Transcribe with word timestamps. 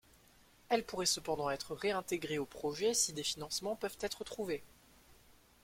Elle 0.69 0.83
pourrait 0.83 1.05
cependant 1.05 1.51
être 1.51 1.75
réintégrée 1.75 2.39
au 2.39 2.45
projet 2.47 2.95
si 2.95 3.13
des 3.13 3.21
financements 3.21 3.75
peuvent 3.75 3.99
être 4.01 4.23
trouvés. 4.23 4.63